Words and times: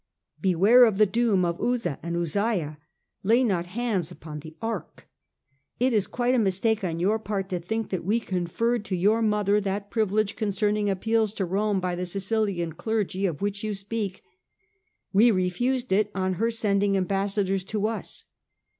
Be 0.41 0.55
ware 0.55 0.85
of 0.85 0.97
the 0.97 1.05
doom 1.05 1.45
of 1.45 1.61
Uzzah 1.61 1.99
and 2.01 2.17
Uzziah; 2.17 2.79
lay 3.21 3.43
not 3.43 3.67
hands 3.67 4.09
upon 4.09 4.39
the 4.39 4.57
Ark! 4.59 5.07
It 5.79 5.93
is 5.93 6.07
quite 6.07 6.33
a 6.33 6.39
mistake 6.39 6.83
on 6.83 6.99
your 6.99 7.19
part 7.19 7.49
to 7.49 7.59
think 7.59 7.89
that 7.91 8.03
we 8.03 8.19
conferred 8.19 8.83
to 8.85 8.95
your 8.95 9.21
mother 9.21 9.61
that 9.61 9.91
privilege 9.91 10.35
concerning 10.35 10.89
appeals 10.89 11.33
to 11.35 11.45
Rome 11.45 11.79
by 11.79 11.93
the 11.93 12.07
Sicilian 12.07 12.73
Clergy, 12.73 13.27
of 13.27 13.43
which 13.43 13.63
you 13.63 13.75
speak; 13.75 14.23
we 15.13 15.29
refused 15.29 15.91
it 15.91 16.09
on 16.15 16.33
her 16.41 16.49
sending 16.49 16.97
ambassa 16.97 17.45
dors 17.45 17.63
to 17.65 17.85
us. 17.87 18.25